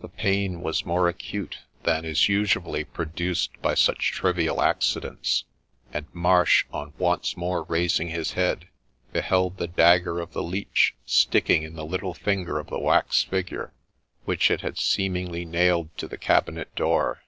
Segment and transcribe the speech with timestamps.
[0.00, 5.44] The pain was more acute than is usually produced by such trivial accidents;
[5.92, 8.68] and Marsh, on once more raising his head,
[9.12, 13.74] beheld the dagger of the Leech sticking in the little finger of the wax figure,
[14.24, 17.20] which it had seem ingly nailed to the cabinet door.